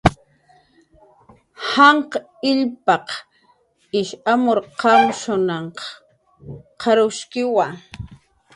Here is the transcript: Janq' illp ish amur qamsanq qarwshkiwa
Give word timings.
Janq' 1.71 2.19
illp 2.51 2.87
ish 3.99 4.13
amur 4.33 4.57
qamsanq 4.79 5.75
qarwshkiwa 6.81 7.65